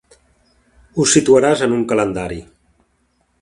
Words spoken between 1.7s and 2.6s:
un calendari.